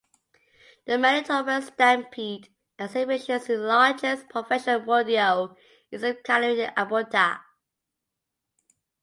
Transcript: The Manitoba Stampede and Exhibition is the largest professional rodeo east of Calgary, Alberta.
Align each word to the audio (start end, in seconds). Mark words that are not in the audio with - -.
The 0.85 0.97
Manitoba 0.97 1.61
Stampede 1.61 2.49
and 2.79 2.89
Exhibition 2.89 3.35
is 3.35 3.45
the 3.45 3.57
largest 3.57 4.27
professional 4.29 4.81
rodeo 4.81 5.55
east 5.93 6.03
of 6.03 6.23
Calgary, 6.23 6.65
Alberta. 6.75 7.39